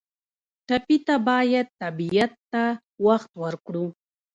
ټپي 0.67 0.97
ته 1.07 1.15
باید 1.27 1.67
طبیعت 1.81 2.33
ته 2.51 2.63
وخت 3.05 3.31
ورکړو. 3.43 3.85